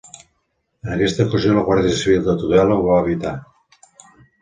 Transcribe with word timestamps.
En 0.85 0.93
aquesta 0.95 1.27
ocasió 1.27 1.53
la 1.59 1.63
Guàrdia 1.69 2.01
Civil 2.01 2.25
de 2.31 2.37
Tudela 2.43 2.81
ho 2.81 2.91
va 2.91 3.01
evitar. 3.07 3.39